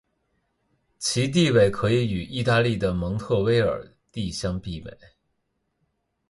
[0.97, 4.91] 其地位可以与意大利的蒙特威尔第相媲美。